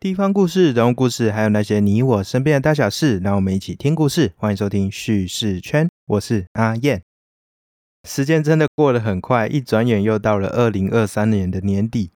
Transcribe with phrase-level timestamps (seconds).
[0.00, 4.32] 地方故事、人物故事，还有那些你我身边的大小事，让我们一起听故事。
[4.34, 7.02] 欢迎收听叙事圈，我是阿燕。
[8.08, 12.12] 时间真的过得很快，一转眼又到了二零二三年的年底。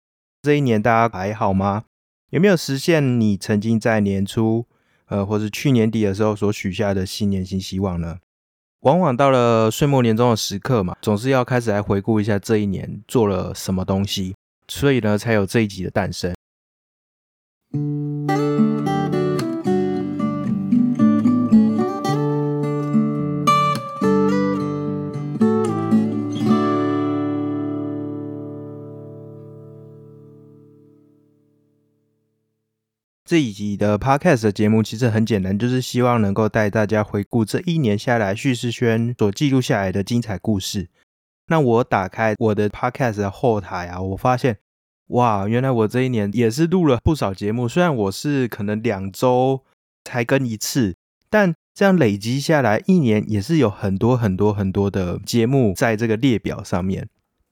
[0.43, 1.85] 这一年大家还好吗？
[2.29, 4.67] 有没有实现你曾经在年初，
[5.07, 8.19] 呃，或是去年底的时候所许下的新年新希望呢？
[8.81, 14.35] 往往到了岁末年终的时刻嘛，总是要开始来回顾一下这一年做了什么东西，
[14.69, 16.35] 所以呢，才有这一集的诞生。
[33.31, 40.89] 这一集的 Podcast 的节目其实很简单，就是希望能够带大家回顾这一年下来叙事圈所记录下来的精彩故事。
[41.47, 44.59] 那我打开我的 Podcast 的后台啊，我发现。
[45.11, 47.69] 哇，原来我这一年也是录了不少节目。
[47.69, 49.63] 虽然我是可能两周
[50.03, 50.97] 才更一次，
[51.31, 57.09] 但这样累积下来，一年也是有很多很多很多的节目在这个列表上面。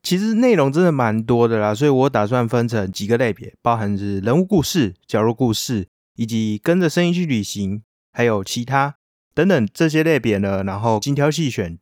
[0.08, 8.94] 其实内容真的蛮多的啦，所以我打算分成几个类别，包含是人物故事、角落故事，以及跟着声音去旅行，还有其他
[9.34, 10.64] 等等这些类别呢。
[10.64, 11.78] 然后精挑细选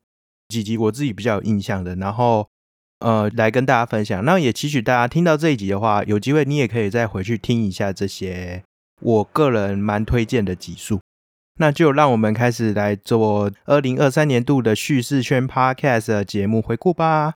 [0.48, 2.48] 几集我自己比较有印象的，然后。
[3.00, 4.24] 呃，来跟大家分享。
[4.24, 8.64] 那也期许大家听到这一集的话，有机会你也可以再回去听一下这些
[9.02, 11.00] 我个人蛮推荐的集数。
[11.60, 17.34] 那就让我们开始来做二零二三年度的叙事圈 Podcast 节目回顾吧。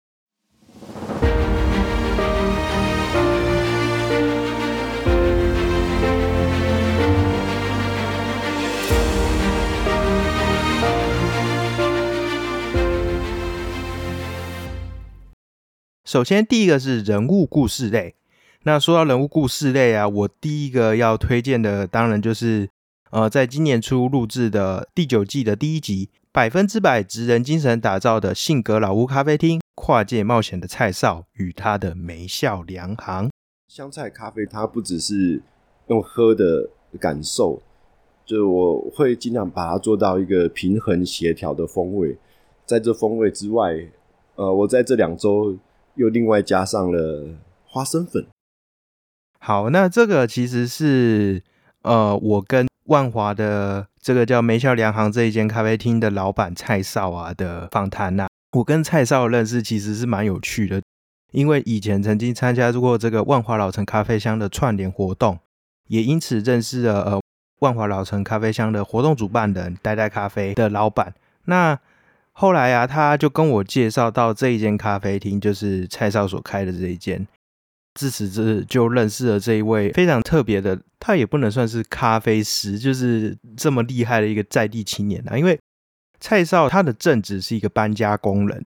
[16.09, 18.15] 首先，第一个是人物故事类。
[18.63, 22.67] 那说到人物故事类啊，我第一个要推荐的，当然就是
[23.11, 33.29] 呃，在今年初录制的第九季的第一集，百分之百职人精神打造的性格老屋咖啡厅，跨界冒险的蔡少与他的梅笑良行
[33.67, 35.39] 香菜咖啡，它不只是
[35.89, 37.61] 用喝的感受，
[38.25, 42.17] 就是我会尽量把它做到一个平衡协调的风味。
[42.66, 43.75] 在这风味之外，
[44.34, 45.55] 呃，我在这两周。
[45.99, 47.27] 又另外加上了
[47.65, 48.25] 花生粉。
[49.37, 51.43] 好，那这个其实是
[51.81, 58.27] 呃，我跟万华的这个叫梅笑良行这一间咖啡厅的老板蔡少啊的访谈呐。
[58.53, 60.81] 我跟蔡少认识其实是蛮有趣的，
[61.31, 65.37] 因为以前曾经参加过这个万华老城咖啡香的串联活动，
[65.89, 67.21] 也因此认识了呃
[67.59, 71.13] 万华老城咖啡香的活动主办人呆呆咖啡的老板。
[71.43, 71.77] 那
[72.39, 77.27] 后来啊，他就跟我介绍到这一间咖啡厅，就是蔡少所开的这一间。
[77.95, 85.38] 自此之就认识了这一位非常特别的，他也不能算是咖啡师，就是这么厉害的一个在地青年啊。
[85.38, 85.59] 因为
[86.22, 88.66] 蔡少他的正职是一个搬家工人，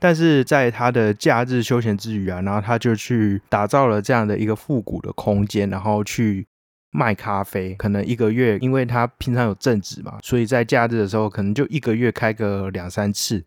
[0.00, 6.44] 但是在他的假日休闲之余啊，然后他就去打造了这样的一个复古的空间，然后去。
[6.92, 13.44] 卖咖啡，可能一个月，因为他平常有正职嘛，所以在假日的时候，可能就一个月开个两三次，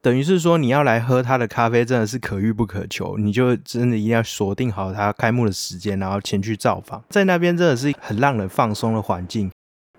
[0.00, 9.50] 等于是说你要来喝他的咖啡，真的是可遇不可求，你就真的一定要锁定好他开幕的时间，然后前去造访，在那边真的是很让人放松的环境。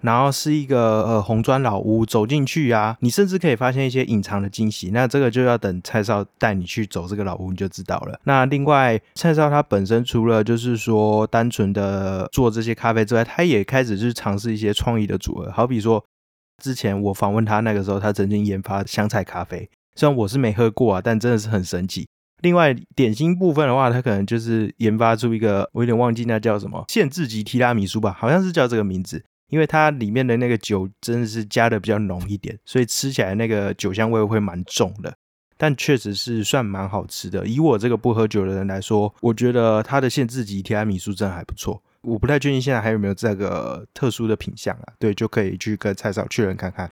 [0.01, 4.91] 然后是一个呃红砖老屋，走进去啊，你甚至可以发现一些隐藏的惊喜。
[4.91, 8.19] 那这个就要等蔡少带你去走这个老屋，你就知道了。
[8.23, 15.51] 那另外，蔡少他本身除了就是说单纯的做这些咖啡之外，他也开始去尝试一些创意的组合。
[15.51, 16.03] 好比说，
[16.63, 22.07] 之前我访问他那个时候，他曾经研发香菜咖啡，虽然我是没喝过啊，但真的是很神奇。
[22.43, 29.23] 另外，点心部分的话，他可能就是研发出一个，我有点忘记那叫什么限制级提拉米苏吧，好像是叫这个名字。
[29.49, 35.13] 因为它里面的那个酒真的是加的比较浓一点，所以吃起来那个酒香味会蛮重的，
[35.57, 37.47] 但确实是算蛮好吃的。
[37.47, 41.81] 以我这个不喝酒的人来说，我觉得它的限制级提拉米苏真的还不错。
[42.01, 44.93] 我不太确定现在还有没有这个特殊的品相啊？
[44.99, 46.89] 对，就可以去跟蔡少确认看看。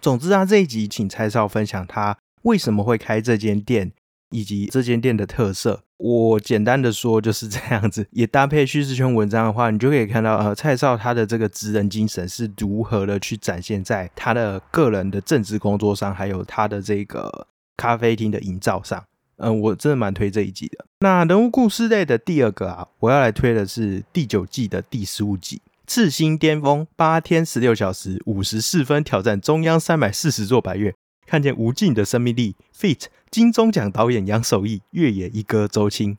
[0.00, 3.92] 总之啊，这一集请蔡少分享他为什么会开这间店。
[4.30, 8.06] 以及这间店的特色，我简单的说就是这样子。
[8.10, 17.46] 也搭配叙事圈文章的话，你就可以看到，呃，蔡少他的这个职人精神是如何的去展现在他的个人的政治工作上，还有他的这个
[17.76, 19.04] 咖啡厅的营造上。
[19.38, 20.84] 嗯，我真的蛮推这一集的。
[21.00, 30.92] 那人物故事类的第二个啊，我要来推的是第九季的第十五集《次星巅峰》，八天十六小时五十四分挑战中央三百四十座白月。
[31.28, 36.16] 看见无尽的生命力，feat 金钟奖导演杨守义，越野一哥周青。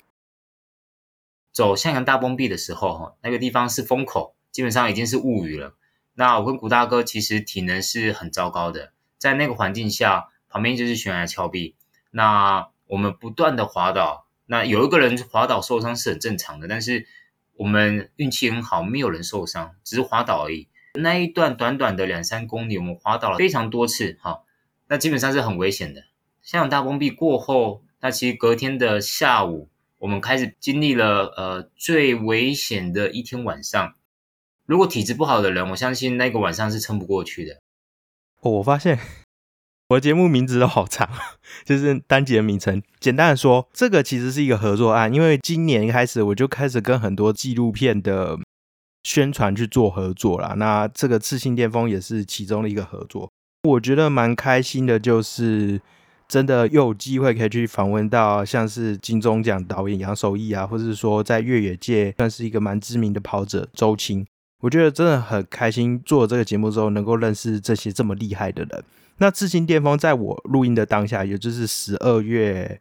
[1.52, 5.74] 走向阳大崩壁的时候，哈，那个地方是风口，基本上已经是雾雨了。
[6.14, 11.76] 那我跟古大哥其实体能是很糟糕的，在那个环境下，旁边就是悬崖峭壁，
[12.12, 17.08] 那我们不断的滑倒，那有一个人滑倒受伤是很正常的，但是
[17.56, 20.68] 我们运气很好，没有人受伤，只是滑倒而已。
[20.94, 24.44] 那一段短短的两三公里，我们滑倒了非常多次，哈，
[24.90, 26.04] 那基本上是很危险的。
[26.42, 29.70] 香港大崩壁过后，那其实隔天的下午。
[30.00, 33.96] 我们开始经历了呃最危险的一天晚上。
[34.66, 37.56] 如果体质不好的人，我相信那个晚上是撑不过去的。
[38.40, 38.98] 哦，我发现
[39.90, 41.10] 我的节目名字都好长，
[41.66, 42.82] 就是单集的名称。
[43.02, 48.40] 简单的说，这个其实是一个合作案，因为今年开始我就开始跟很多纪录片的
[49.04, 50.56] 宣传去做合作了。
[50.56, 53.30] 那这个赤信巅峰也是其中的一个合作。
[53.64, 55.82] 我觉得蛮开心的，就是。
[56.30, 64.24] 真的又有机会可以去访问到像是金钟奖导演杨守义啊，或者是说在越野界算是一个蛮知名的跑者周青，
[64.62, 68.84] 我觉得真的很开心做这个节目之后能够认识这些这么厉害的人。
[69.18, 72.80] 那智行巅峰在我录音的当下，也就是十二月，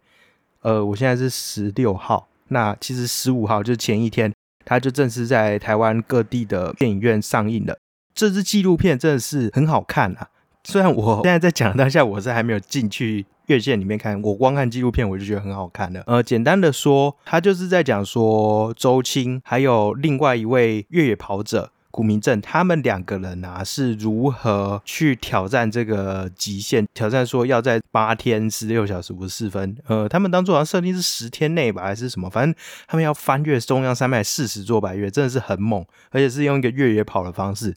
[0.61, 4.31] 呃，我现在是十六号，那其实十五号就是前一天，
[4.67, 7.79] 他就正式在台湾各地的电影院上映了。
[8.15, 10.29] 这支纪录片真的是很好看啊！
[10.71, 13.25] 虽然我 现在在讲当下，我是还没有进去。
[13.47, 16.03] 越线里面看，我光看纪录片我就觉得很好看了。
[16.07, 29.75] 呃，简单的说，他就是在讲说周青还有另外一位越野跑者古明正，他们两个人啊是如何去挑战这个极限，挑战说要在八天十六小时五十四分。
[29.87, 32.29] 呃，他们当初好像设定是十天内吧，还是什么？
[32.29, 32.55] 反正
[32.87, 37.75] 他们要翻越中央山脉四十座百越，真的是很猛，而且是用一个越野跑的方式。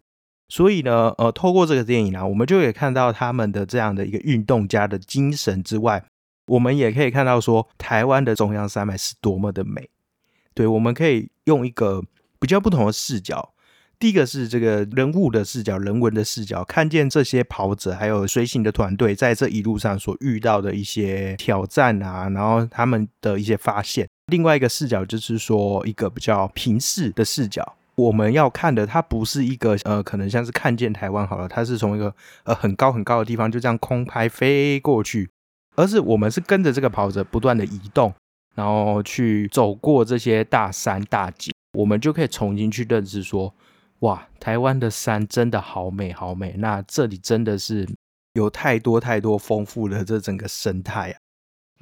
[0.52, 6.04] 所以呢，呃，透过这个电影呢，我们就可以看到他们的这样的一个运动家的精神之外，
[6.48, 9.90] 我们也可以看到说，台湾的中央山脉是多么的美。
[10.54, 12.04] 对，我们可以用一个
[12.38, 13.54] 比较不同的视角，
[13.98, 24.06] 第一个是这个人物的视角、人文的视角，看见这些跑者还有随行的团队在这一路上所遇到的一些挑战啊，然后他们的一些发现。
[24.26, 27.78] 另外一个视角就是说，一个比较平视的视角。
[28.02, 32.14] 我们要看的，它不是一个呃，可能像是看见台湾好了，它是从一个
[32.44, 35.30] 呃很高很高的地方就这样空拍飞过去，
[35.76, 38.14] 而是我们是跟着这个跑者不断的移动，
[38.56, 43.54] 然后去走过这些大山大景，我们就可以重新去认识说，
[44.00, 47.88] 哇，台湾的山真的好美好美，那这里真的是
[48.34, 51.18] 有太多太多丰富的这整个生态啊，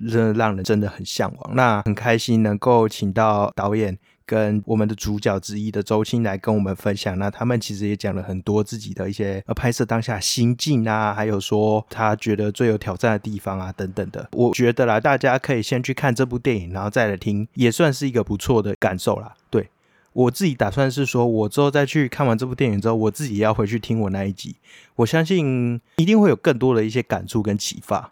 [0.10, 1.56] 真的让人真的很向往。
[1.56, 3.98] 那很开心能够请到导演。
[4.30, 14.30] 跟我们的主角之一的周青来跟我们分享，那他们其实也讲了很多自己的一些呃拍摄当下心境啊，还有说他觉得最有挑战的地方啊等等的。
[14.34, 19.36] 我觉得啦，大家可以先去看这部电影，然后再来听，也算是一个不错的感受啦。
[19.50, 19.68] 对
[20.14, 24.58] 我自己打算是说，我之后再去看完这部电影之后，我自己也要回去听我那一集，
[24.98, 28.12] 我相信一定会有更多的一些感触跟启发。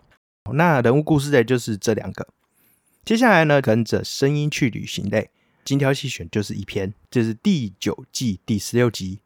[0.54, 2.28] 那人物故事类就是这两个，
[3.06, 5.30] 接下来呢，跟着声音去旅行类。
[5.68, 9.19] 精挑细选就是一篇，这是第九季第十六集，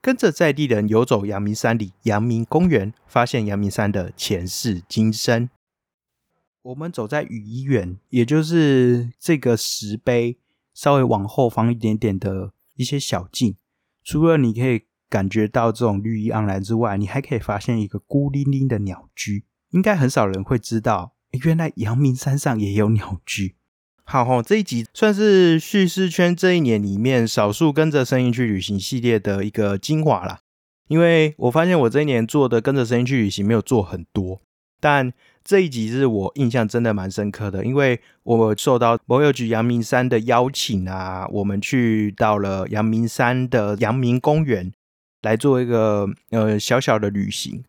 [0.00, 5.50] 跟着在地人游走阳明山里阳明公园，发现阳明山的前世今生。
[6.62, 10.38] 我们走在雨衣园，也就是这个石碑
[10.72, 13.54] 稍微往后方一点点的一些小径，
[14.02, 19.44] 除了你可以感觉到这种绿意盎然之外，你还可以发现一个孤零零的鸟居。
[19.68, 21.14] 应该很少人会知道，
[21.44, 23.56] 原来阳明山上也有鸟居。
[24.06, 30.40] 好吼，这一集算是叙事圈这一年里面少数跟着声音去旅行系列的一个精华啦。
[30.88, 34.42] 因为我发现我这一年做的跟着声音去旅行没有做很多，
[34.78, 35.10] 但
[35.42, 44.70] 这一集是我印象真的蛮深刻的，因为我受到摩友局阳明山的邀请啊，我们去到了阳明山的阳明公园
[45.22, 47.64] 来做一个呃小小的旅行。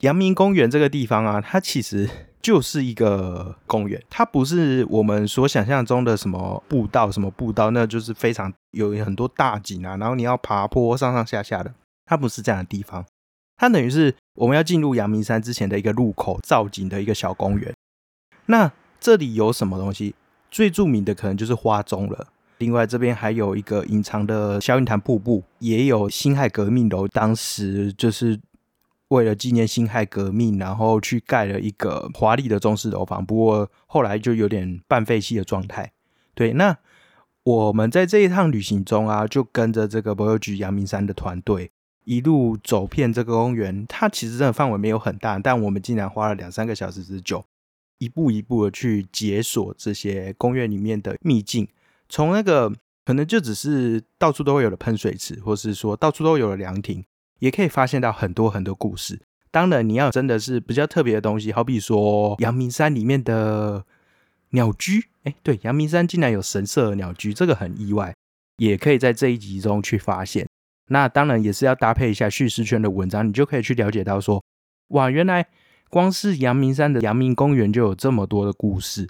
[0.00, 2.08] 阳明公园这个地方啊，它其实。
[2.44, 11.72] 就是一个公园，它不是我们所想象中的什么步道，什么步道，那就是非常有很多大景啊，然后你要爬坡上上下下的，
[12.04, 13.02] 它不是这样的地方，
[13.56, 17.74] 它等于是我们要进入阳明山之前的一个入口造景的一个小公园。
[18.44, 18.70] 那
[19.00, 20.14] 这里有什么东西？
[20.50, 22.26] 最著名的可能就是花钟了。
[22.58, 28.38] 另外这边还有一个隐藏的小云潭瀑布，也有辛亥革命楼，当时就是。
[29.14, 35.92] 为了纪念辛亥革命，然后去盖了一个华丽的中式楼房，不过后来就有点半废弃的状态。
[36.34, 36.76] 对，那
[37.44, 41.70] 我们在这一趟旅行中啊，就跟着这个博友局阳明山的团队
[42.04, 43.86] 一路走遍这个公园。
[43.86, 47.44] 它其实真的范围没有很大，但我们竟然花了两三个小时之久，
[47.98, 51.68] 一步一步的去解锁这些公园里面的秘境。
[52.08, 52.72] 从那个
[53.04, 57.04] 可能就只是到处都会有的喷水池，或是说到处都有的凉亭，
[57.38, 59.20] 也可以发现到很多很多故事。
[59.50, 63.84] 当然，你要真的是比较特别的东西，好比说阳明山里面的
[64.50, 68.14] 鸟居，哎，对，阳明山竟然有神社的鸟居，这个很意外，
[68.56, 70.46] 也可以在这一集中去发现。
[70.88, 74.42] 那当然也是要搭配一下叙事圈的文章，你就可以去了解到说，
[74.88, 75.46] 哇，原来
[75.88, 79.08] 光是阳明山的阳明公园就有这么多的故事。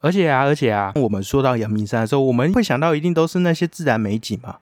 [0.00, 4.58] 而且啊，而且啊，我们说到阳明山的时候，我们会想到一定都是那些自然美景嘛。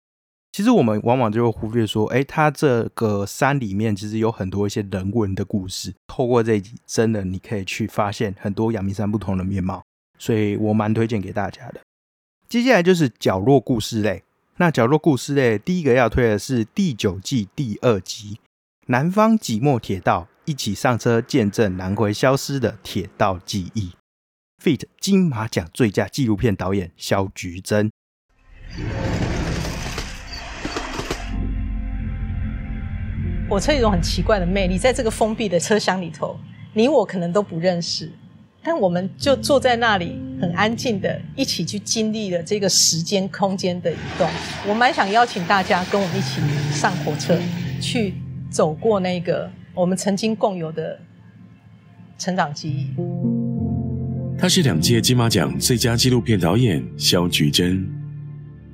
[0.52, 5.94] 其实我们往往就会忽略说，哎，它这个山里面其实有很多一些人文的故事。
[6.08, 9.84] 透过这一集，真的你可以去发现很多阳明山不同的面貌，
[10.18, 11.80] 所以我蛮推荐给大家的。
[12.50, 14.24] 接下来就是角落故事类。
[14.58, 18.36] 那角落故事类第一个要推的是第九季第二集
[18.88, 23.92] 《南方寂寞铁道》，一起上车见证南回消失的铁道记忆。
[24.62, 27.90] Fit 金马奖最佳纪录片导演肖菊珍。
[33.50, 36.38] 火车有一种很奇怪的魅力，在这个封闭的车厢里头，
[36.72, 38.12] 你我可能都不认识，
[38.62, 44.30] 但我们就坐在那里，很安静的，一起去经历了这个时间空间的移动。
[44.68, 46.40] 我蛮想邀请大家跟我们一起
[46.72, 47.40] 上火车，
[47.82, 48.14] 去
[48.52, 51.00] 走过那个我们曾经共有的
[52.20, 52.88] 成长记忆。
[54.38, 57.90] 他是两届金马奖最佳纪录片导演肖菊珍，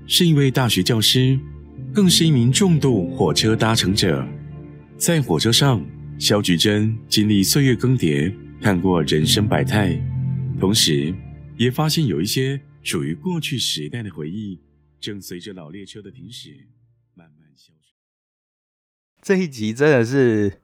[0.05, 1.39] 是一位大学教师，
[1.93, 4.27] 更是一名重度火车搭乘者。
[4.97, 5.85] 在火车上，
[6.17, 10.01] 肖菊珍经历岁月更迭，看过人生百态，
[10.59, 11.13] 同时
[11.57, 14.59] 也发现有一些属于过去时代的回忆，
[14.99, 16.67] 正随着老列车的停驶
[17.13, 17.93] 慢慢消失。
[19.21, 20.61] 这一集真的是。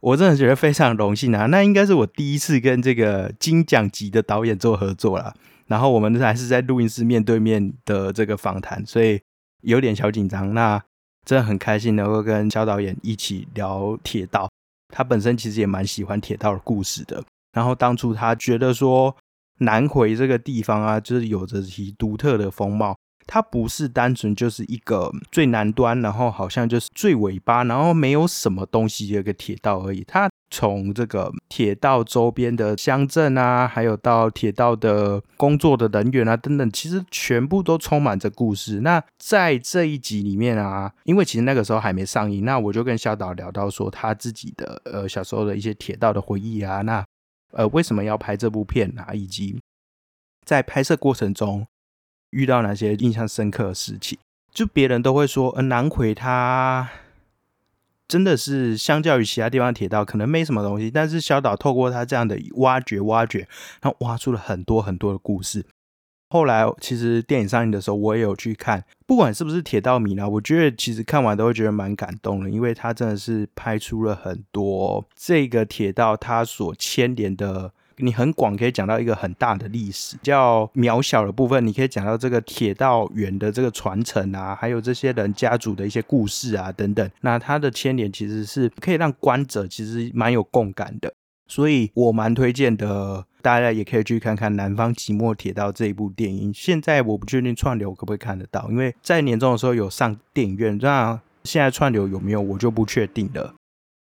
[0.00, 1.46] 我真的觉得非常荣幸啊！
[1.46, 5.34] 那应该是我第一次跟这个金奖级的导演做合作了。
[5.66, 9.20] 然后我们还是在录音室面对面的这个访谈，所以
[9.62, 10.54] 有点小紧张。
[10.54, 10.80] 那
[11.28, 14.48] 真的很开心能够跟肖导演一起聊铁道。
[14.88, 17.22] 他本身其实也蛮喜欢铁道的故事的。
[17.52, 19.14] 然后当初他觉得说
[19.58, 22.96] 南回这个地方啊，就是有着其独特的风貌。
[23.26, 30.02] 它不是单纯就是一个最南端，然后好像就是最尾巴，然后没有什么东西的一个铁道而已。
[30.08, 38.80] 它从这个铁道周边的乡镇啊，还有到铁道的工作的人员啊等等，其实全部都充满着故事。
[38.80, 47.04] 那在这一集里面啊，因为其实那个时候还没上映，那我就跟小导聊到说他自己的呃小时候的一些铁道的回忆啊，那
[47.52, 49.60] 呃为什么要拍这部片啊，以及
[50.44, 51.66] 在拍摄过程中。
[52.30, 54.18] 遇到哪些印象深刻的事情？
[54.52, 56.86] 就别人都会说，呃，南回他
[58.08, 60.90] 真的是相较于其他地方铁道，可能没什么东西。
[60.90, 63.46] 但是小岛透过他这样的挖掘、挖掘，
[63.80, 65.66] 他挖出了很多很多的故事。
[66.30, 77.72] 后来其实电影上映的时候，我也有去看，不管是不是铁道迷呢，我觉得其实看完都会觉得蛮感动的，因为他真的是拍出了很多这个铁道它所牵连的。
[77.98, 87.10] 你很广，可以讲到一个很大的历史；比较渺小的部分，你可以讲到这个铁道员的这个传承啊，还有这些人家族的一些故事啊等等。
[87.20, 91.12] 那它的牵连其实是可以让观者其实蛮有共感的，
[91.46, 96.52] 所以我蛮推荐的，大家也可以去看看《南方寂寞铁道》这一部电影。
[96.54, 103.54] 现在我不确定串流可不可以看得到，因为在年终的时候有上电影院，那现在串流有没有我就不确定了。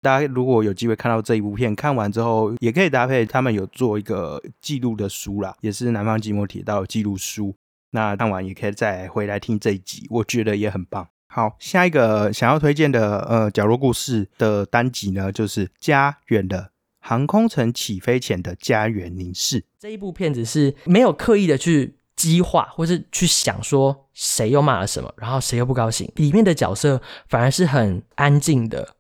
[0.02, 7.54] 大家如果有机会看到这一部片，看完之后也可以搭配他们有做一个记录的书啦，也是南方寂寞铁道记录书。
[7.90, 11.08] 那看完也可以再回来听这一集，我觉得也很棒。
[11.26, 19.64] 好，下一个想要推荐的呃角落故事的单集呢，就是家园的航空城起飞前的家园凝视。
[19.78, 26.10] 这一部片子是没有刻意的去激化，或是去想说谁又骂了什么，然后谁又不高兴。
[26.16, 28.96] 里面的角色反而是很安静的。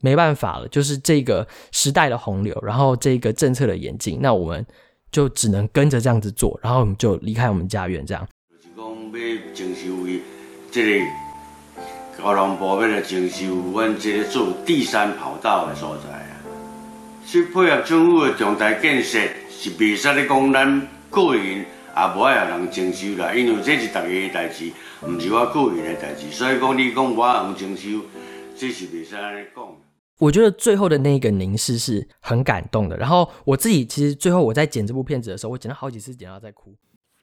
[0.00, 4.64] 没办法了，就是这个时代的洪流，然后这个政策的演进，那我们
[5.10, 8.26] 就只能跟着这样子做，然后我们就离开我们家园这样。
[8.50, 10.06] 就是讲要征收
[10.70, 11.04] 这个
[12.18, 16.38] 交通部要来征收阮这个做第三跑道的所在啊，
[17.26, 19.18] 去配合政府的重大建设，
[19.50, 21.64] 是袂使咧讲咱个人也
[22.14, 24.70] 无爱有人征收啦，因为这是大家的代志，
[25.06, 28.02] 唔是我个人的代志，所以讲你讲我唔征收，
[28.56, 29.87] 这是袂使安尼讲。
[30.18, 32.96] 我觉得最后的那一个凝视是很感动的。
[32.96, 36.74] 然后我自己其实最后我在剪这部片子的时候，我剪了好几次，剪到在哭。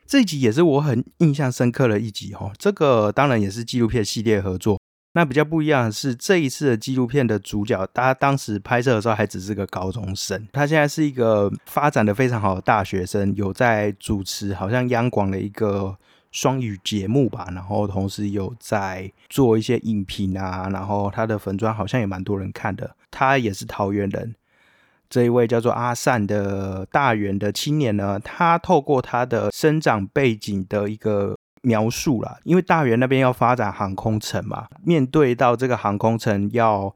[0.07, 2.51] 这一集也是我很印象深刻的一集哈。
[2.57, 4.79] 这个当然也是纪录片系列合作。
[5.13, 15.97] 那比较不一样的是，这一次的纪录片的主角，他当时拍摄的时候还只是个高中生，他现在是一个发展的非常好的大学生，有在主持好像央广的一个。
[16.35, 22.93] 双语节目吧，然后同时有在做一些影评啊，然后他的粉砖好像也蛮多人看的。
[23.09, 24.35] 他也是桃园人，
[25.09, 36.93] 这一位叫做阿善的大园的青年呢，他透过他的生长背景的一个描述啦，因为大园那边要发展航空城嘛，面对到这个航空城要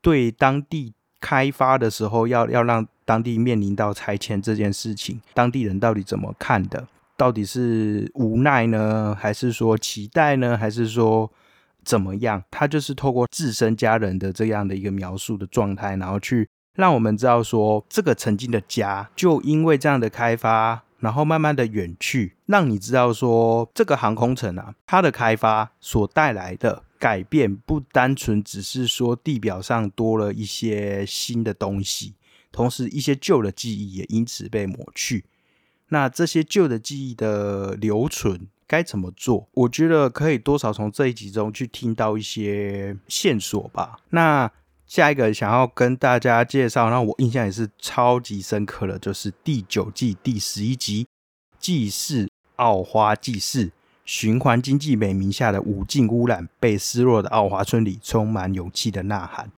[0.00, 6.88] 对当地开发的时候，要要让当地面临到拆迁这件事情，当地人到底怎么看的？
[7.22, 11.32] 到底是无奈呢，还是说期待呢，还是说
[11.84, 12.42] 怎么样？
[12.50, 32.16] 他就是透过自身家人的这样的一个描述的状态，然后去让我们知道说，这个曾经的家，就因为这样的开发，然后慢慢的远去，让你知道说，这个航空城啊，它的开发所带来的改变，不单纯只是说地表上多了一些新的东西，
[32.50, 35.24] 同时一些旧的记忆也因此被抹去。
[35.92, 39.46] 那这些旧的记忆的留存该怎么做？
[39.52, 43.98] 我觉得可以多少从这一集中去听到一些线索吧。
[44.08, 44.50] 那
[44.86, 51.04] 下一个想要跟大家介绍，那我印象也是超级深刻的，就是第九季第十一集
[51.58, 53.64] 《祭祀奥花祭祀》，
[54.06, 59.52] 循环经济美名下的无尽污染，被失落的奥华村里充满勇气的呐喊。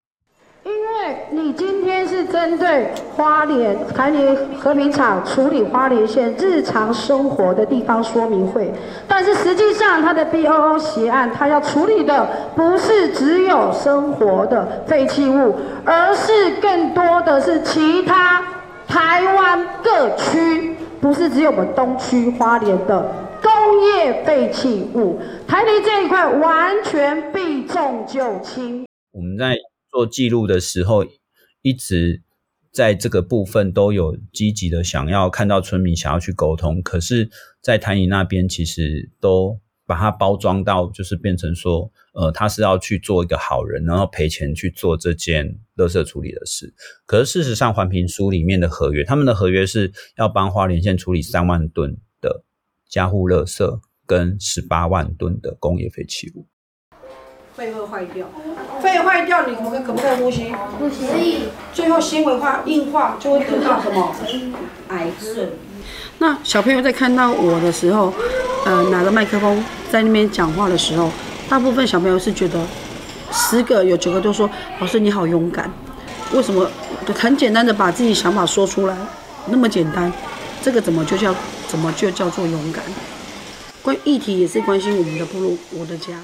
[1.30, 8.72] 你今天是针对花莲台泥和平厂处理花莲县日常生活的地方说明会，
[9.08, 18.42] 但是实际上它的 B O O 协案，它要处理的不是只有生活的废弃物，而是更多的是其他
[18.86, 23.02] 台湾各区，不是只有我们东区花莲的
[23.42, 23.50] 工
[23.82, 25.18] 业废弃物。
[25.46, 28.86] 台泥这一块完全避重就轻。
[29.12, 29.56] 我们在
[29.94, 31.06] 做记录的时候。
[31.66, 32.22] 一直
[32.70, 37.30] 在这个部分都有积极的想要看到村民想要去沟通，可是，
[37.62, 46.74] 在台泥那边其实都把它包装到，就是变成说，呃，他是要去做一个好人，然后赔钱去做这件垃圾处理的事。
[47.06, 52.44] 可是事实上，环评书里面的合约，他们的合约是要帮花莲县处理三万吨的
[52.90, 56.46] 家户垃圾跟十八万吨的工业废弃物。
[57.56, 58.26] 肺会坏掉，
[58.82, 60.52] 肺坏掉，你可可不可以呼吸？
[60.76, 61.42] 不行。
[61.72, 64.12] 最后纤维化硬化，就会得到什么？
[64.88, 65.50] 癌症。
[66.18, 68.12] 那小朋友在看到我的时候，
[68.66, 71.08] 呃，拿着麦克风在那边讲话的时候，
[71.48, 72.58] 大部分小朋友是觉得，
[73.30, 75.70] 十个有九个都说：“老师你好勇敢。”
[76.34, 76.68] 为什么？
[77.14, 78.96] 很简单的把自己想法说出来，
[79.46, 80.12] 那么简单，
[80.60, 81.32] 这个怎么就叫
[81.68, 82.82] 怎么就叫做勇敢？
[83.80, 86.14] 关议题也是关心我们的部落，我的家。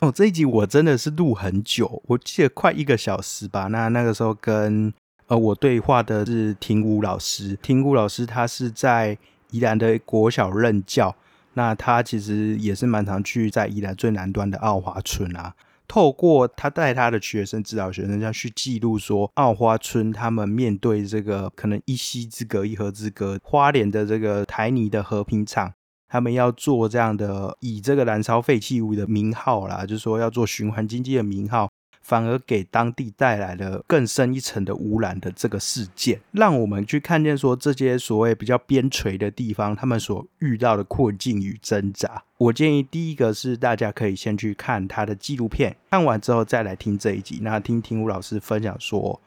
[0.00, 3.66] 哦，这一集我真的是录很久，我记得快一个小时吧。
[3.66, 4.90] 那那个时候跟
[5.26, 9.18] 呃我对话的是庭武老师，庭武老师他是在
[9.50, 11.14] 宜兰的国小任教，
[11.52, 15.54] 那他其实也是蛮常去在宜兰最南端的奥华村啊，
[15.86, 25.74] 透过他带他的学生指导学生这样去记录说奥花村他们面对这个可能一溪之隔一河之隔，花莲的这个台泥的和平厂。
[26.10, 31.70] 他们要做这样的以这个燃烧废弃物的名号啦，就是说要做循环经济的名号，
[32.02, 42.22] 反而给当地带来了更深一层的污染的这个事件，让我们去看见说这些所谓比较边陲的地方，他们所遇到的困境与挣扎。
[42.38, 49.20] 我建议第一个是大家可以先去看他的纪录片，看完之后再来听这一集，那听听吴老师分享说。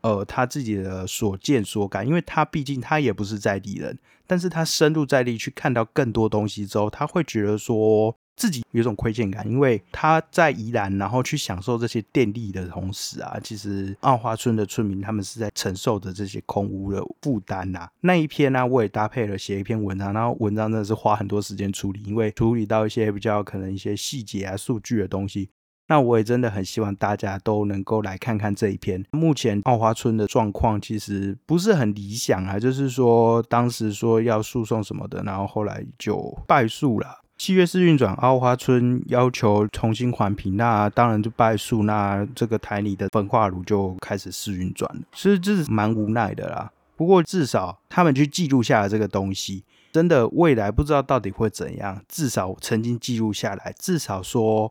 [0.00, 17.88] 呃，他自己的所见所感，因为他毕竟他也不是在地人，但是他深入在地去看到更多东西之后，他会觉得说自己有种亏欠感，因为他在宜兰，然后去享受这些电力的同时啊，其实澳花村的村民他们是在承受着这些空屋的负担呐。
[18.02, 25.48] 那一篇呢，我也搭配了写一篇文章，然后文章真的是花很多时间处理，因为处理到一些比较可能一些细节啊、数据的东西。
[25.88, 29.04] 那我也真的很希望大家都能够来看看这一篇。
[29.10, 37.20] 目前奥花村的状况其实不是很理想啊，就是说当时说要诉讼什么的，然后后来就败诉了。
[37.38, 45.02] 七月四运转，奥花村要求重新环评，那当然就败诉，那这个台里的焚化炉就开始试运转了。
[45.12, 46.70] 其实这是蛮无奈的啦。
[46.96, 52.02] 不过至少他们去记录下了这个东西，真的未来不知道到底会怎样。
[52.08, 54.70] 至少曾经记录下来，至少说。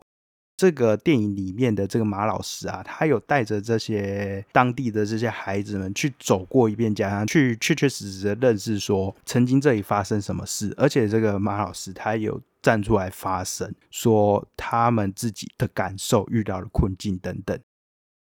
[0.58, 17.58] 这个电影里面的这个马老师啊，他有带着这些当地的这些孩子们去走过一遍家乡，去确确实实的认识说曾经这里发生什么事，而且这个马老师他有站出来发声，说他们自己的感受、遇到的困境等等。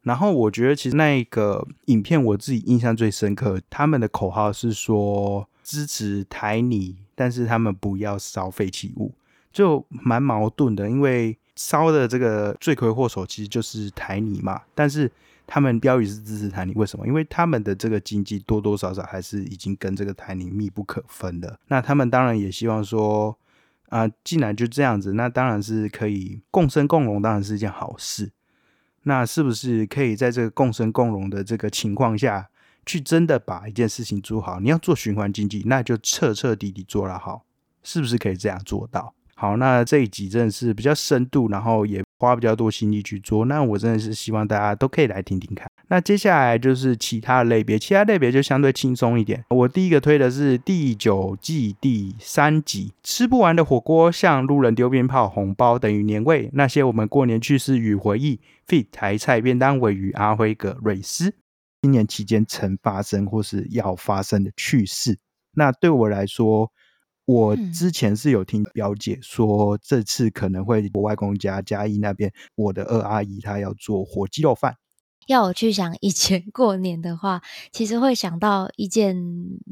[0.02, 6.98] 然后我觉得其实那个影片我自己印象最深刻，他们的口号是说支持台泥。
[7.14, 9.12] 但是他们不要烧废弃物，
[9.52, 10.88] 就蛮矛盾的。
[10.88, 15.10] 因为烧的这个罪魁祸首其实就是台泥嘛，但是
[15.46, 17.06] 他们标语是支持台泥，为什么？
[17.06, 21.58] 因为他们的这个经济多多少少还是已经跟这个台泥密不可分的。
[21.68, 23.36] 那他们当然也希望说，
[23.88, 28.30] 啊，既然就这样子，那当然是可以共生共荣，当然是一件好事。
[29.02, 32.48] 那是不是可以在这个共生共荣的这个情况下
[32.86, 34.60] 去真的把一件事情做好？
[34.60, 37.44] 你要做循环经济，那就彻彻底底做了好，
[37.82, 39.12] 是不是可以这样做到？
[39.42, 43.44] 好，那这一集真的是比较深度，然后也花比较多心力去做。
[43.46, 45.68] 那我真的是希望大家都可以来听听看。
[45.88, 49.44] 那接下来就是其他类别，其他类别就相对轻松一点。
[49.50, 56.48] 我第一个推的是第九季第三集，吃不完的火锅向路人丢鞭炮，红包等于年味。
[56.52, 61.34] 那些我们过年趣事与回忆，fit 台菜便当尾鱼阿辉格瑞斯，
[61.80, 65.18] 今年期间曾发生或是要发生的趣事。
[65.56, 66.70] 那对我来说。
[67.32, 74.76] 我之前是有听表姐说，这次可能会我外公家嘉义那边，我的二阿姨她要做火鸡肉饭。
[75.28, 77.40] 要我去想以前过年的话，
[77.70, 79.16] 其实会想到一件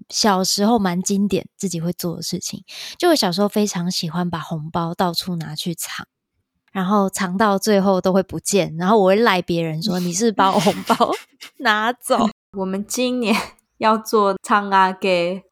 [0.09, 2.63] 小时候蛮经典自己会做的事情，
[2.97, 6.07] 就我小时候非常喜欢把红包到处拿去藏，
[6.71, 11.11] 然后藏到最后都会不见，然后我会赖别人说你是把我红包
[11.59, 12.29] 拿走。
[12.57, 13.35] 我们今年
[13.79, 15.43] 要做汤阿给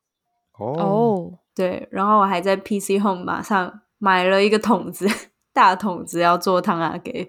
[0.59, 1.41] 哦。
[1.59, 5.09] 对，然后我还在 PC Home 马上买了一个桶子，
[5.53, 7.29] 大桶子要做汤啊给。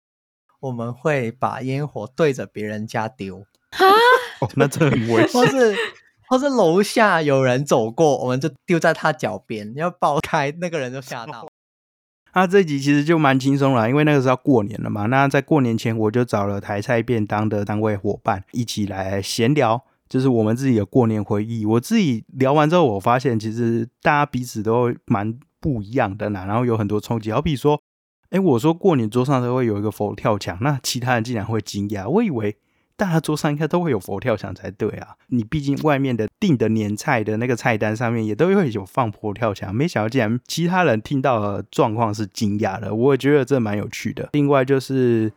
[0.59, 3.39] 我们会把烟火对着别人家丢，
[3.71, 3.81] 啊，
[4.55, 5.29] 那这很危险。
[5.29, 5.75] 或是
[6.27, 11.47] 或是楼下有人走过，我们就丢在他脚边，要爆开，那个人就吓到。
[12.35, 15.07] 那 这集其实就蛮轻松了，因为那个时候过年了嘛。
[15.07, 19.85] 那在过年前，我就找了台菜便当的单位伙伴一起来闲聊。
[20.09, 21.65] 就是我们自己的过年回忆。
[21.65, 26.45] 我自己聊完之后，我发现其实大家彼此都蛮不一样的呢。
[26.47, 27.79] 然后有很多冲击，好比说，
[28.31, 32.09] 哎，我说过年桌上都会有一个佛跳墙，那其他人竟然会惊讶。
[32.09, 32.57] 我以为
[32.97, 35.09] 大家桌上应该都会有佛跳墙才对啊。
[35.27, 42.95] 你毕竟外面的订的年菜的那个菜单上面也都会有放佛跳墙，没想到竟然其他人听到的状况是惊讶的。
[42.95, 44.29] 我也觉得这蛮有趣的。
[44.33, 45.31] 另外就是。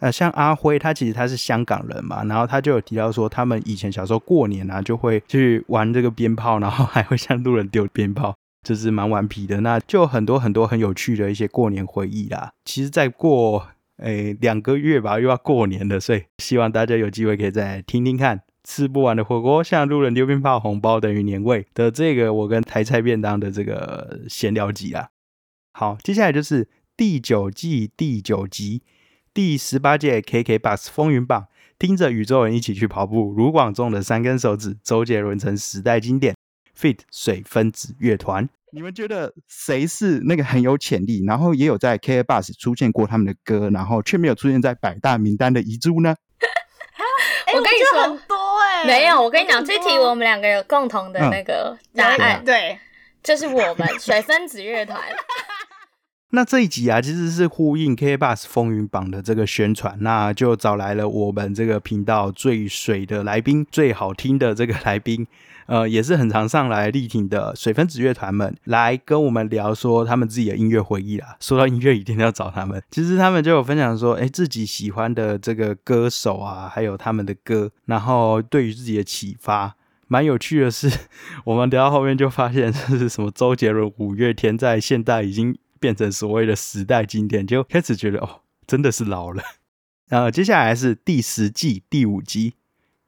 [0.00, 9.60] 呃，像阿辉，他其实他是香港人嘛，然后他就有提到说，他们以前小时候过年啊，就会去玩这个鞭炮，然后还会向路人丢鞭炮，就是蛮顽皮的。
[9.60, 12.50] 那就很多很多很有趣的一些过年回忆啦。
[12.64, 18.42] 其实再过诶两个月吧，又要过年了，所以希望大家有机会可以再听听看。
[18.64, 25.08] 吃不完的火锅向路人丢鞭炮，红包等于年味的这个我跟台菜便当的这个闲聊集啊。
[25.72, 28.82] 好，接下来就是第九季第九集。
[29.34, 36.36] 第十八届 KK Bus 风云榜，听着宇宙人一起去跑步，卢广仲的三根手指，周杰伦成时代经典
[36.78, 38.48] ，Fit 水分子乐团。
[38.70, 46.14] 你们觉得谁是那个很有潜力，然后也有在 KK Bus 出现过他们的歌，然后却没有出现在百大名单的遗珠呢？
[47.52, 52.78] 我跟你说很多哎，没有，我跟你讲，这题我们两个有共同的那个答案，对，
[53.20, 54.96] 就是我们水分子乐团。
[56.34, 65.24] 那这一集啊，其实是呼应 K Bus 风云榜的这个宣传，那就找来了我们这个频道最水的来宾，最好听的这个来宾，
[65.66, 71.36] 呃，也是很常上来力挺的水分子乐团们，来跟我们聊说他们自己的音乐回忆啦。
[71.38, 72.82] 说到音乐，一定要找他们。
[72.90, 79.76] 其实他们就有分享说，哎，自己喜欢的这个歌手啊，还有他们的歌，然后对于自己的启发，
[80.08, 80.90] 蛮有趣的是，
[81.46, 85.56] 我们聊到后面就发现，这是什么周杰伦、五月天在现代已经。
[85.84, 89.42] 变成所谓的时代经典，就开始觉得哦，真的是老了。
[90.08, 92.54] 然后接下来是第十季第五集，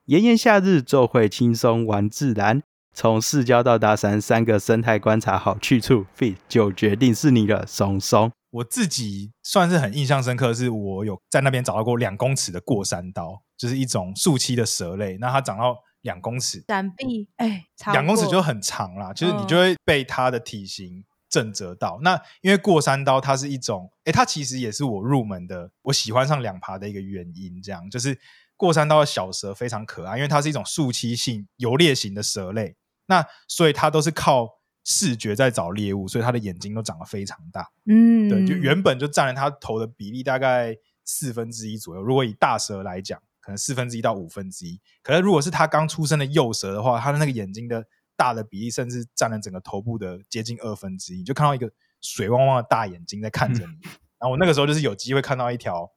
[0.05, 2.63] 炎炎夏日就会轻松玩自然，
[2.93, 8.31] 从市郊到大山三个生态观察好去处，fit 就决定是你的松松。
[8.51, 21.05] 我自己算是很印象深刻，是我有在那边找到过两公尺的过山刀，就是一种树栖的蛇类，那它长到两公尺，闪避哎，两公尺就很长啦，就是你就会被它的体型。
[21.29, 27.61] 震折到那，因为过山刀它是一种，诶，它其实也是我入门的，我喜欢上两爬的一个原因。
[27.61, 28.19] 这样就是
[28.57, 34.49] 过山刀的小蛇非常可爱，因为它是一种树栖性游猎型的蛇类，那所以它都是靠
[34.85, 37.69] 视觉在找猎物，所以它的眼睛都长得非常大。
[37.87, 42.03] 嗯，对，就原本就占了它头的比例大概四分之一左右。
[42.03, 44.81] 如果以大蛇来讲，可能四分之一到五分之一。
[45.03, 47.85] 可是如果是它刚出生的幼蛇的话，它的那个眼睛的。
[48.17, 53.73] 大的比例甚至占了整个头部的接近二分之一，就看到一个水汪汪的大眼睛在看着你。
[54.19, 55.91] 然后我那个时候就是有机会看到一条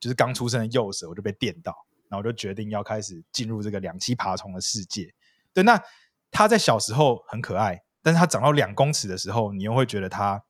[0.00, 1.74] 就是刚出生的幼蛇，我就被电到，
[2.08, 5.12] 然后我就决定要开始进入这个两栖爬虫的世界。
[5.52, 5.80] 对，那
[6.30, 10.44] 它在小时候很可爱，但是它长到两公尺的时候，你又会觉得它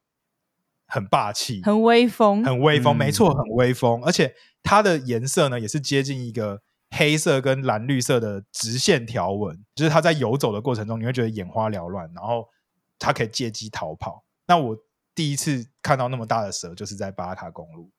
[0.86, 12.48] 很霸气，很威风，很威风，嗯没错，很威风，而且它的颜色呢也是接近一个黑色跟蓝绿色的直线条纹，就是它在游走的过程中，你会觉得眼花缭乱，然后
[12.98, 14.24] 它可以借机逃跑。
[14.46, 14.76] 那我
[15.14, 17.90] 第一次看到那么大的蛇，就是在巴拉卡公路。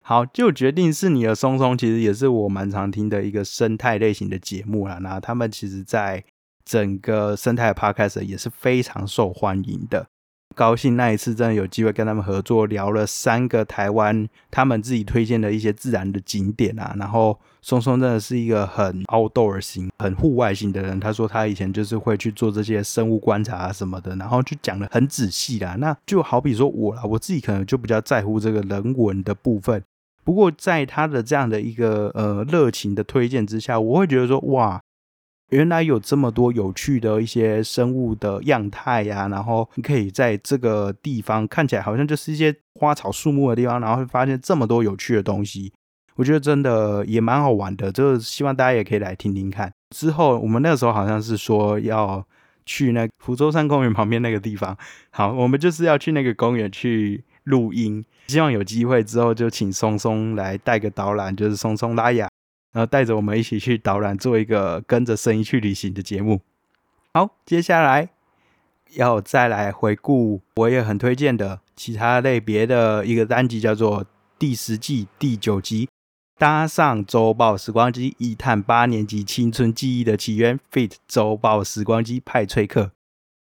[0.00, 4.98] 好，就决定是你的松松，其实也是我蛮常听的一个生态类型的节目啦。
[5.02, 6.24] 那他们其实在
[6.64, 10.08] 整个生态 podcast 也是非常受欢迎的。
[10.58, 16.96] 高兴那一次真的有机会跟他们合作，聊了三个台湾他们自己推荐的一些自然的景点啊。
[16.98, 20.98] 然后松松真的是一个很 outdoor 型、很户外型的人。
[20.98, 25.76] 他说他以前就是会去做这些生物观察啊什么的，然后就讲的很仔细啦。
[25.78, 29.80] 那就好比说我啦，我自己可能就比较在乎这个人文的部分。
[30.24, 34.80] 不过在他的这样的一个呃热情的推荐之下，我会觉得说哇，
[35.50, 45.72] 原来有这么多有趣的一些生物的样态呀、然后你可以在这个地方看起来好像就是一些花草树木的地方，然后会发现这么多有趣的东西，
[46.16, 49.72] 我觉得真的也蛮好玩的，就是希望大家也可以来听听看。
[49.96, 52.22] 之后我们那时候好像是说要
[52.66, 54.76] 去那福州山公园旁边那个地方，
[55.10, 62.28] 好，我们就是要去那个公园去录音，希望有机会之后就请松松来带个导览，就是松松拉雅，
[62.78, 66.42] 然后带着我们一起去导览，做一个跟着声音去旅行的节目。
[67.12, 68.10] 好，接下来
[68.90, 74.06] 要再来回顾我也很推荐的其他类别的一个单集，叫做
[74.38, 75.88] 第十季第九集。
[76.36, 80.60] 搭上周报时光机，一探八年级青春记忆的起源。
[80.70, 82.92] Fit 周报时光机派翠克。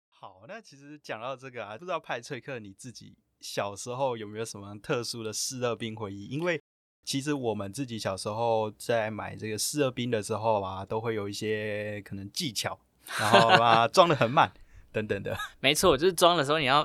[0.09, 6.27] 好，那其实讲到这个啊，不知道派翠克你自己小时候有没有什么特殊的嗜热冰回忆？
[6.27, 6.61] 因为
[7.05, 12.77] 其实我们自己小时候在买这个湿热冰的时候啊，都会有一些可能技巧，
[13.19, 14.51] 然后把 它装的很慢
[14.91, 15.37] 等等的。
[15.59, 16.83] 没错，就是装的时候你要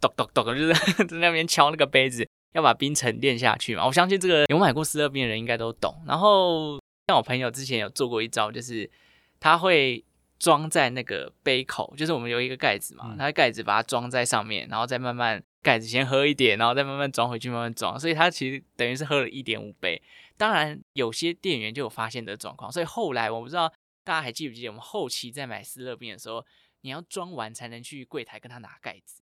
[0.00, 0.72] 咚咚咚，就是
[1.06, 3.86] 在那边敲那个杯子，要把冰沉淀下去嘛。
[3.86, 5.94] 我相信这个有买过湿热冰的人应该都懂。
[6.06, 8.90] 然后像我朋友之前有做过一招，就是
[9.38, 10.02] 他会
[10.38, 18.00] 装在那个杯口，就是我们有一个盖子嘛，他的盖子把它装在上面，然后再慢慢盖子先喝一点，然后再慢慢装回去，慢慢装。
[18.00, 20.00] 所以他其实等于是喝了一点五杯。
[20.38, 23.70] 当然有些店员就有发现的状况，所以后来我不知道
[24.02, 26.42] 大家还记不记得，我们后期在买斯乐冰的时候，
[26.80, 29.20] 你要装完才能去柜台跟他拿盖子。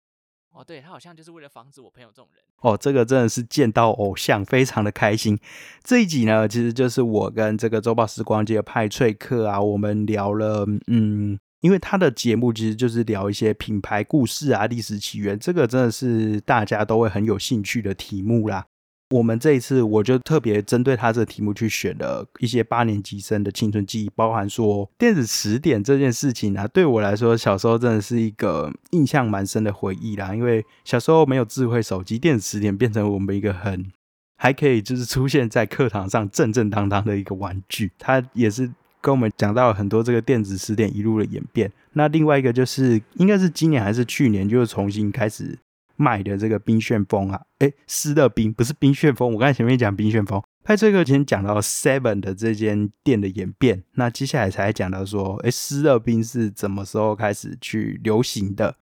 [0.51, 2.43] 哦，对他好像就是为了防止我朋友这种人。
[2.57, 5.39] 哦，这个真的是见到偶像，非常的开心。
[5.83, 18.65] 这一集呢，其实就是我跟这个周报时光机的派翠克啊，我们聊了，嗯，因为他的节目其实就是聊一些品牌故事啊、历史起源，这个真的是大家都会很有兴趣的题目啦。
[19.11, 30.35] 我们这一次我就特别针对他这个题目去选了一些八年级生的青春记忆，包含说电子词典这件事情啊，对我来说小时候真的是一个印象蛮深的回忆啦。
[30.35, 33.89] 因为小时候没有智慧手机，电子词典变成我们一个很
[34.35, 37.91] 还可以就是出现在课堂上正正当当的一个玩具。
[37.97, 38.69] 它也是
[39.03, 41.71] 跟我们讲到了很多这个电子词典一路的演变。
[41.91, 45.59] 那另外一个就是应该是今年还是去年，就是重新开始。
[45.95, 49.31] 卖的这个冰旋风啊，哎，湿热冰不是冰旋风。
[49.31, 58.75] 我刚才前面讲冰旋风，派这个先讲到 Seven 的这间店的演变，那接下来才讲到说，哎，湿热冰是怎么时候开始去流行的？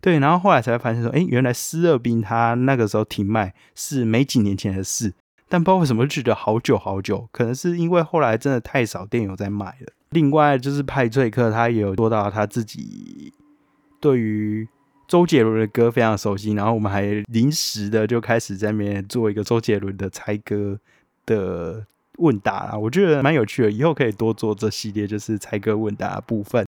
[0.00, 5.14] 对，然后后来才发现说，哎，原来湿热冰它那个时候停卖是没几年前的事，
[5.48, 9.92] 但不知道为什么觉得好久好久，可能是因为后来真的太少店有在卖了。
[10.10, 13.32] 另外就是派翠克他也有说到他自己
[14.00, 14.68] 对于。
[15.08, 20.76] 周杰伦的歌非常熟悉，然后我们还临时的就开始在那边做一个周杰伦的猜歌
[21.24, 21.86] 的
[22.18, 26.66] 问答啊，我觉得蛮有趣的，以后可以多做这系列就是猜歌问答的部分。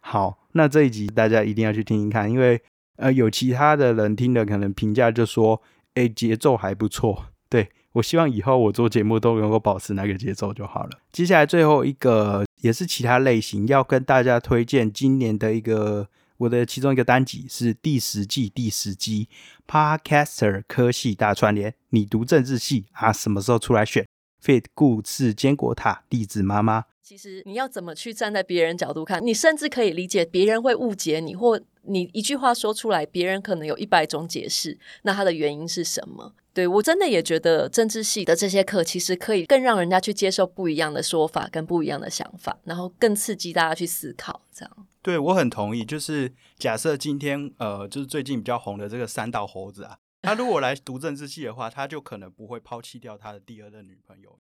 [0.00, 2.62] 好，那这一集大家一定要去听听看，因为
[2.98, 5.60] 呃有其他的人听的可能评价就说，
[5.94, 7.24] 哎节奏还不错。
[7.48, 10.90] 对我希望以后我做节目都能够保持那个节奏就好了。
[11.12, 16.08] 接下来最后一个也是其他类型，要跟大家推荐今年的一个。
[16.38, 19.28] 我的其中一个单集是第十季第十集
[19.68, 23.12] Podcaster 科系大串联，你读政治系啊？
[23.12, 24.08] 什么时候出来选
[24.42, 26.86] ？Fit 故事坚果塔弟子妈妈。
[27.00, 36.34] 其实你要怎么去站在别人角度看，你甚至可以理解别人会误解你，或你一句话说出来，别人可能有一百种解释，那它的原因是什么？
[36.54, 44.86] 对我真的也觉得政治系的这些课其实可以更让人家去接受不一样的说法跟不一样的想法，然后更刺激大家去思考，这样。
[45.00, 45.84] 对我很同意。
[45.84, 54.38] 就是假设今天呃，就是最近比较红的这个三道猴子啊，他如果来读政治系的话，他就可能不会抛弃掉他的第二任女朋友。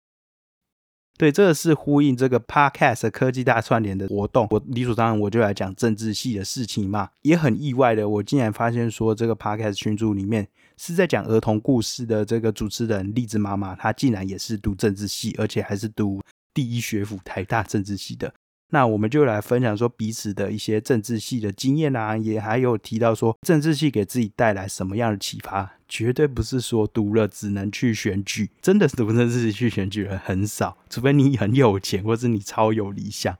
[1.16, 4.48] 对，这个是呼应这个 Podcast 科技大串联的活动。
[4.50, 16.20] 我理所当然我就来讲政治系的事情嘛，也很意外的，我竟然发现说这个 Podcast 群组里面是在讲儿童故事的这个主持人栗子妈妈，她竟然也是读政治系，而且还是读
[16.52, 18.34] 第一学府台大政治系的。
[18.74, 33.38] 那我们就来分享说彼此的一些政治系的经验啊，也还有提到说政治系给自己带来什么样的启发，绝对不是说读了只能去选举，真的读政治系去选举人很少，除非你很有钱或是你超有理想。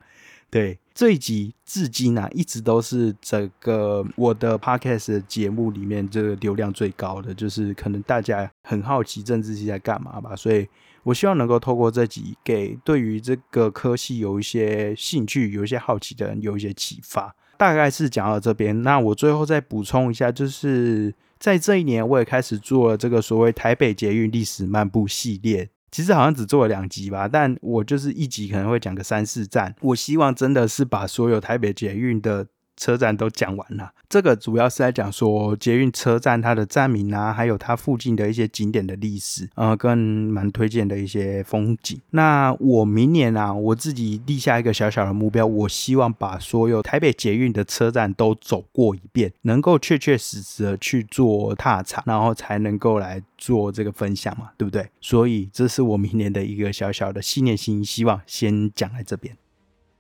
[0.50, 10.68] 对这一集至今啊，一直都是整个我的 podcast 节目里面这个流量最高的，就是可能大家很好奇政治系在干嘛吧，所以。
[11.04, 17.34] 我希望能够透过这集，给对于这个科系有一些兴趣、有一些好奇的人有一些启发。
[17.56, 25.70] 大概是讲到这边，那我最后再补充一下，就是在这一年，我也开始做了这个所谓台北捷运历史漫步系列。
[25.90, 29.74] 其实好像只做了两集吧，但我就是一集可能会讲个三四站。
[29.80, 32.48] 我希望真的是把所有台北捷运的。
[32.84, 41.98] 车站都讲完了，这个主要是在讲说捷运车站它的站名啊，还有它附近的一些景点的历史，呃，跟蛮推荐的一些风景。
[42.10, 54.86] 那我明年啊，我自己立下一个小小的目标，我希望把所有台北捷运的车站都走过一遍，能够确确实实的去做踏查，然后才能够来做这个分享嘛，对不对？
[55.00, 59.34] 所以这是我明年的一个小小的信念心希望，先讲在这边。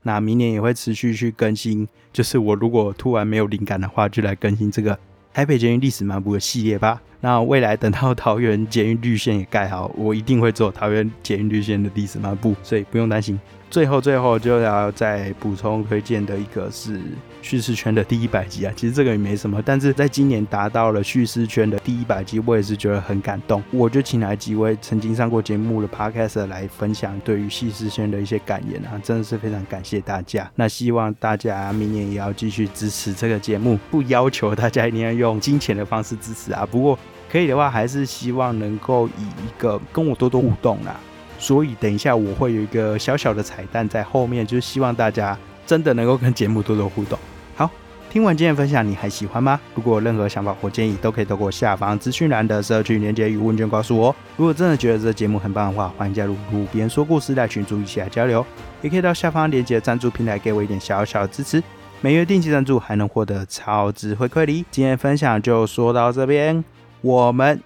[0.04, 4.96] 那明年也会持续去更新，就是我如果突然没有灵感的话，就来更新这个
[5.32, 7.02] 台北捷运历史漫步的系列吧。
[7.24, 13.40] 那未来等到桃园捷运绿线也盖好，我一定会做桃园捷运绿线的历史漫步，所以不用担心。
[13.70, 17.00] 最后，最后就要再补充推荐的一个是
[17.40, 18.72] 叙事圈的第一百集啊。
[18.76, 23.62] 其实这个也没什么，但是在今年达到了叙事圈的第一百集，我也是觉得很感动。
[23.70, 30.48] 我就请来几位曾经上过节目的 Podcast 来分享对于叙事圈的一些感言啊，真的是非常感谢大家。
[30.54, 36.68] 那希望大家明年也要继续支持这个节目，不要求大家一定要用金钱的方式支持啊。
[36.70, 36.96] 不过
[37.34, 40.94] 可以的话，还是希望能够以一个跟我多多互动啦。
[41.36, 47.18] 所以等一下我会有一个小小的彩蛋在后面，就是希望大家真的能够跟节目多多互动。
[47.56, 47.68] 好，
[48.08, 49.60] 听完今天分享，你还喜欢吗？
[49.74, 54.14] 如果有任何想法或建议，都可以透过下方资讯栏的社区连接与问卷告诉我。
[54.36, 58.46] 如果真的觉得这节目很棒的话，欢迎加入路边说故事的群组一起来交流，
[58.80, 61.60] 也可以到下方连接赞助平台给我一点小小的支持。
[62.00, 64.64] 每月定期赞助还能获得超值回馈礼。
[64.70, 66.64] 今天分享就说到这边，
[67.04, 67.62] 我们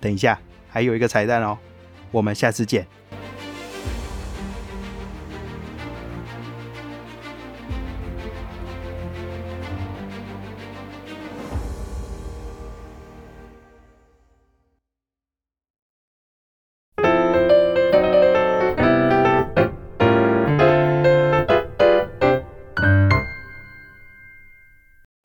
[0.00, 1.58] 等一下还有一个彩蛋哦，
[2.10, 2.86] 我们下次见。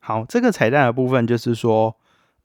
[0.02, 1.95] 好，这个彩蛋的部分就是说，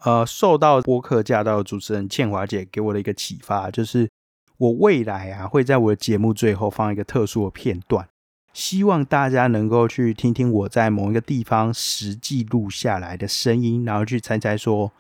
[0.04, 4.08] 呃，受到播客驾到的主持人倩华姐给我的一个启发，就是
[4.56, 8.08] 我未来啊会在我的节目最后放一个特殊的片段，
[8.52, 14.92] 希望大家能够去听听我在某一个地方实际录下来的声音，然后去猜猜说，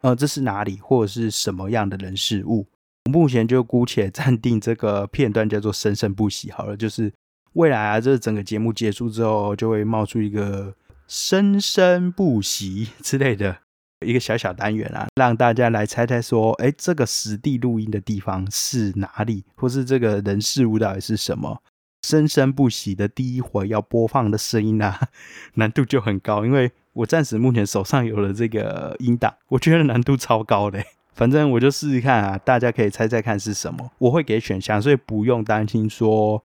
[0.00, 2.66] 呃，这是哪里或者是什么样的人事物。
[3.10, 7.12] 目前就姑且 暂定这个片段叫做“生生不息”好了，就是
[7.52, 10.74] 未来啊，这整个节目结束之后，就会冒出一个。
[11.08, 13.58] 生生不息之类的
[14.04, 21.62] 一个小小单元啊，让大家来猜猜说，哎，这个实地录音的地方是哪里，或是这个人事物到底是什么？
[22.02, 25.08] 生生不息的第一回要播放的声音啊，
[25.54, 30.82] 难度就很高，因为我暂时目前手上有了这个音档，我觉得难度超高的。
[31.14, 36.44] 反正我就试试看啊，大家可以猜猜看是什么，我会给选项，所以不用担心说。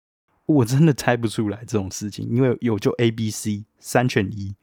[0.46, 4.56] 我真的猜不出来这种事情，因为有就 A、B、C 三选一，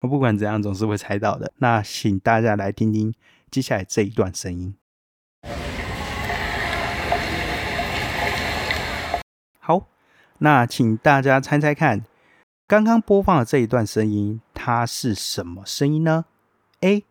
[0.00, 1.52] 我不管怎样总是会猜到的。
[1.56, 3.12] 那请大家来听听
[3.50, 4.74] 接下来这一段声音。
[9.58, 9.88] 好，
[10.38, 12.04] 那请大家猜猜看，
[12.66, 16.26] 刚刚播放的这一段声音，它是什么声音呢
[16.80, 17.04] ？A.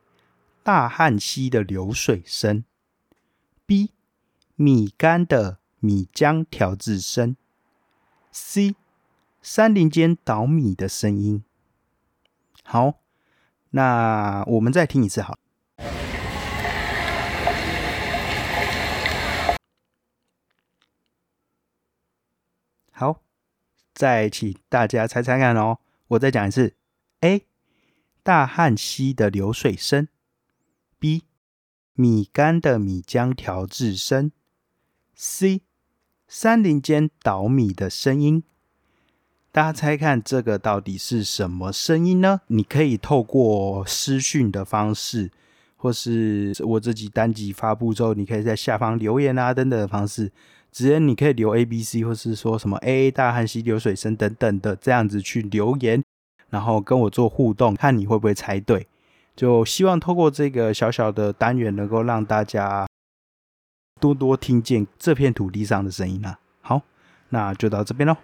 [0.63, 2.63] 大汉溪的流水声
[3.65, 3.89] ；B.
[4.55, 7.35] 米干的米浆调制声。
[8.31, 8.75] C，
[9.41, 11.43] 山林间捣米的声音。
[12.69, 12.99] 好，
[13.69, 15.39] 那我们再听一次，好。
[22.91, 23.21] 好，
[23.93, 25.79] 再请大家猜猜看哦。
[26.09, 26.75] 我再讲一次
[27.21, 27.47] ：A，
[28.21, 30.09] 大汉溪的流水声
[30.99, 31.21] ；B，
[31.93, 34.33] 米干的米浆调制声
[35.15, 35.61] ；C。
[36.27, 38.43] 山林间捣米的声音。
[39.57, 42.41] 大家猜看这个到底是什么声音呢？
[42.45, 45.31] 你可以透过私讯的方式，
[45.77, 50.31] 或是我这集单集发布之后，你可以在下方留言啊等等的方式，
[50.71, 56.03] 直接你可以留 A、B、C，或是说什么 A A、大汉、溪流水声等等的这样子去留言，
[56.51, 58.87] 然后跟我做互动，看你会不会猜对。
[59.35, 62.85] 就希望透过这个小小的单元，能够让大家
[63.99, 66.37] 多多听见这片土地上的声音啊。
[66.61, 66.83] 好，
[67.29, 68.15] 那就到这边喽。